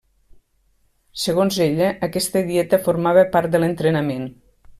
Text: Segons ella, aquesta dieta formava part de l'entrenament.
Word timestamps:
Segons 1.23 1.59
ella, 1.65 1.91
aquesta 2.09 2.43
dieta 2.49 2.81
formava 2.89 3.27
part 3.37 3.55
de 3.57 3.63
l'entrenament. 3.63 4.27